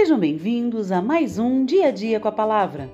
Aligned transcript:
Sejam 0.00 0.18
bem-vindos 0.18 0.90
a 0.90 1.02
mais 1.02 1.38
um 1.38 1.62
Dia 1.62 1.88
a 1.88 1.90
Dia 1.90 2.18
com 2.18 2.26
a 2.26 2.32
Palavra, 2.32 2.90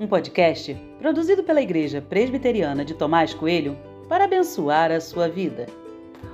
um 0.00 0.06
podcast 0.08 0.74
produzido 0.98 1.44
pela 1.44 1.62
Igreja 1.62 2.02
Presbiteriana 2.02 2.84
de 2.84 2.92
Tomás 2.92 3.32
Coelho 3.32 3.78
para 4.08 4.24
abençoar 4.24 4.90
a 4.90 5.00
sua 5.00 5.28
vida. 5.28 5.66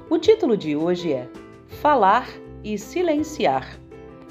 O 0.08 0.16
título 0.16 0.56
de 0.56 0.74
hoje 0.74 1.12
é 1.12 1.28
Falar 1.68 2.30
e 2.64 2.78
Silenciar 2.78 3.78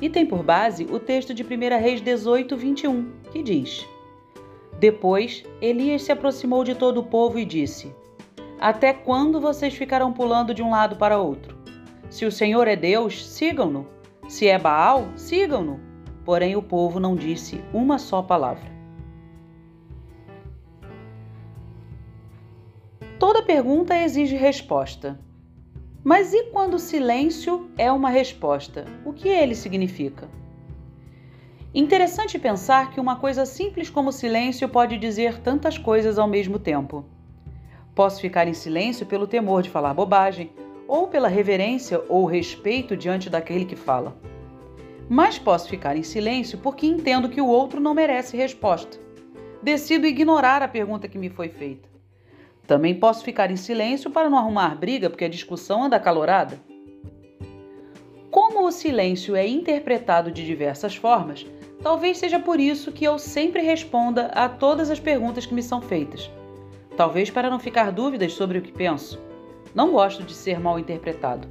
e 0.02 0.10
tem 0.10 0.26
por 0.26 0.42
base 0.42 0.86
o 0.86 1.00
texto 1.00 1.36
de 1.36 1.44
1 1.44 1.48
Reis 1.80 2.02
18, 2.02 2.58
21, 2.58 3.12
que 3.32 3.44
diz: 3.44 3.88
Depois 4.80 5.44
Elias 5.62 6.02
se 6.02 6.12
aproximou 6.12 6.64
de 6.64 6.74
todo 6.74 7.02
o 7.02 7.06
povo 7.06 7.38
e 7.38 7.46
disse: 7.46 7.94
Até 8.60 8.92
quando 8.92 9.40
vocês 9.40 9.76
ficarão 9.76 10.12
pulando 10.12 10.52
de 10.52 10.64
um 10.64 10.72
lado 10.72 10.96
para 10.96 11.20
outro? 11.20 11.56
Se 12.10 12.26
o 12.26 12.32
Senhor 12.32 12.68
é 12.68 12.76
Deus, 12.76 13.24
sigam-no. 13.24 13.94
Se 14.28 14.48
é 14.48 14.58
Baal, 14.58 15.10
sigam-no. 15.16 15.80
Porém, 16.24 16.56
o 16.56 16.62
povo 16.62 17.00
não 17.00 17.16
disse 17.16 17.64
uma 17.72 18.00
só 18.00 18.22
palavra. 18.22 18.74
Toda 23.20 23.44
pergunta 23.44 23.96
exige 23.96 24.36
resposta. 24.36 25.20
Mas 26.04 26.34
e 26.34 26.46
quando 26.52 26.76
o 26.76 26.80
silêncio 26.80 27.70
é 27.78 27.92
uma 27.92 28.10
resposta? 28.10 28.86
O 29.06 29.14
que 29.14 29.30
ele 29.30 29.56
significa? 29.56 30.28
Interessante 31.74 32.40
pensar 32.40 32.92
que 32.92 33.00
uma 33.00 33.18
coisa 33.18 33.46
simples 33.46 33.90
como 33.90 34.12
silêncio 34.12 34.68
pode 34.70 34.98
dizer 34.98 35.40
tantas 35.40 35.78
coisas 35.78 36.18
ao 36.18 36.28
mesmo 36.28 36.58
tempo. 36.58 37.06
Posso 37.94 38.20
ficar 38.20 38.48
em 38.48 38.54
silêncio 38.54 39.06
pelo 39.06 39.28
temor 39.28 39.62
de 39.62 39.70
falar 39.70 39.94
bobagem, 39.94 40.52
ou 40.88 41.08
pela 41.08 41.28
reverência 41.28 42.02
ou 42.08 42.26
respeito 42.26 42.96
diante 42.96 43.30
daquele 43.30 43.66
que 43.66 43.76
fala. 43.76 44.16
Mas 45.10 45.38
posso 45.38 45.70
ficar 45.70 45.96
em 45.96 46.04
silêncio 46.04 46.58
porque 46.58 46.88
entendo 46.88 47.30
que 47.30 47.42
o 47.42 47.48
outro 47.48 47.80
não 47.80 47.94
merece 47.94 48.36
resposta. 48.36 49.00
Decido 49.62 50.08
ignorar 50.08 50.62
a 50.62 50.68
pergunta 50.68 51.08
que 51.08 51.18
me 51.18 51.30
foi 51.30 51.50
feita. 51.50 51.88
Também 52.68 52.96
posso 52.96 53.24
ficar 53.24 53.52
em 53.52 53.56
silêncio 53.56 54.10
para 54.10 54.30
não 54.30 54.38
arrumar 54.38 54.76
briga 54.76 55.10
porque 55.10 55.26
a 55.26 55.30
discussão 55.30 55.84
anda 55.84 55.96
acalorada. 55.96 56.60
Como 58.32 58.66
o 58.66 58.72
silêncio 58.72 59.36
é 59.36 59.48
interpretado 59.48 60.32
de 60.32 60.46
diversas 60.46 60.96
formas, 60.96 61.46
talvez 61.82 62.18
seja 62.18 62.40
por 62.40 62.60
isso 62.60 62.92
que 62.92 63.06
eu 63.06 63.20
sempre 63.20 63.62
responda 63.62 64.28
a 64.28 64.50
todas 64.50 64.90
as 64.90 65.00
perguntas 65.00 65.46
que 65.46 65.54
me 65.54 65.62
são 65.62 65.82
feitas. 65.82 66.30
Talvez 66.98 67.30
para 67.30 67.50
não 67.50 67.60
ficar 67.60 67.92
dúvidas 67.92 68.34
sobre 68.34 68.58
o 68.58 68.62
que 68.62 68.72
penso. 68.72 69.20
Não 69.74 69.92
gosto 69.92 70.24
de 70.24 70.34
ser 70.34 70.60
mal 70.60 70.78
interpretado. 70.78 71.48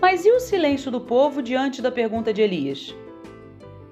Mas 0.00 0.24
e 0.24 0.30
o 0.30 0.38
silêncio 0.38 0.90
do 0.90 1.00
povo 1.00 1.42
diante 1.42 1.80
da 1.80 1.90
pergunta 1.90 2.32
de 2.32 2.42
Elias? 2.42 2.94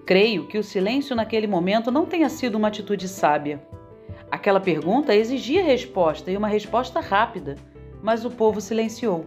Creio 0.05 0.47
que 0.47 0.59
o 0.59 0.65
silêncio 0.65 1.17
naquele 1.17 1.47
momento 1.47 1.91
não 1.91 2.05
tenha 2.05 2.29
sido 2.29 2.57
uma 2.57 2.69
atitude 2.69 3.09
sábia. 3.09 3.63
Aquela 4.31 4.61
pergunta 4.61 5.15
exigia 5.15 5.63
resposta 5.63 6.31
e 6.31 6.37
uma 6.37 6.49
resposta 6.49 7.01
rápida, 7.01 7.57
mas 8.03 8.25
o 8.25 8.31
povo 8.31 8.61
silenciou. 8.61 9.27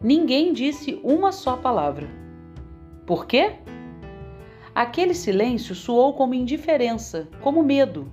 Ninguém 0.00 0.52
disse 0.52 1.00
uma 1.04 1.30
só 1.30 1.56
palavra. 1.56 2.08
Por 3.06 3.26
quê? 3.26 3.56
Aquele 4.74 5.14
silêncio 5.14 5.74
soou 5.74 6.14
como 6.14 6.34
indiferença, 6.34 7.28
como 7.40 7.62
medo, 7.62 8.10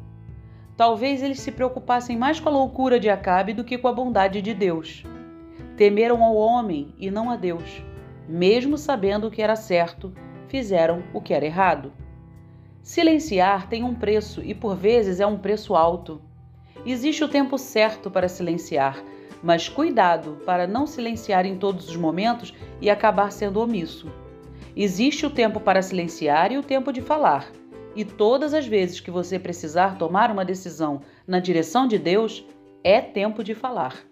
Talvez 0.77 1.23
eles 1.23 1.39
se 1.39 1.51
preocupassem 1.51 2.17
mais 2.17 2.39
com 2.39 2.49
a 2.49 2.51
loucura 2.51 2.99
de 2.99 3.09
Acabe 3.09 3.53
do 3.53 3.63
que 3.63 3.77
com 3.77 3.87
a 3.87 3.93
bondade 3.93 4.41
de 4.41 4.53
Deus. 4.53 5.03
Temeram 5.77 6.23
ao 6.23 6.35
homem 6.35 6.93
e 6.97 7.09
não 7.09 7.29
a 7.29 7.37
Deus. 7.37 7.81
Mesmo 8.27 8.77
sabendo 8.77 9.27
o 9.27 9.31
que 9.31 9.41
era 9.41 9.55
certo, 9.55 10.13
fizeram 10.47 11.03
o 11.13 11.21
que 11.21 11.33
era 11.33 11.45
errado. 11.45 11.93
Silenciar 12.81 13.67
tem 13.67 13.83
um 13.83 13.95
preço 13.95 14.41
e 14.43 14.53
por 14.53 14.75
vezes 14.75 15.19
é 15.19 15.25
um 15.25 15.37
preço 15.37 15.75
alto. 15.75 16.21
Existe 16.85 17.23
o 17.23 17.29
tempo 17.29 17.57
certo 17.57 18.11
para 18.11 18.27
silenciar, 18.27 19.01
mas 19.41 19.69
cuidado 19.69 20.37
para 20.45 20.67
não 20.67 20.85
silenciar 20.85 21.45
em 21.45 21.57
todos 21.57 21.89
os 21.89 21.95
momentos 21.95 22.53
e 22.81 22.89
acabar 22.89 23.31
sendo 23.31 23.61
omisso. 23.61 24.11
Existe 24.75 25.25
o 25.25 25.29
tempo 25.29 25.59
para 25.59 25.81
silenciar 25.81 26.51
e 26.51 26.57
o 26.57 26.63
tempo 26.63 26.91
de 26.91 27.01
falar. 27.01 27.49
E 27.95 28.03
todas 28.03 28.53
as 28.53 28.67
vezes 28.67 28.99
que 28.99 29.09
você 29.09 29.39
precisar 29.39 29.97
tomar 29.97 30.29
uma 30.29 30.43
decisão 30.43 31.01
na 31.25 31.39
direção 31.39 31.87
de 31.87 31.97
Deus, 31.97 32.45
é 32.83 32.99
tempo 32.99 33.43
de 33.43 33.55
falar. 33.55 34.05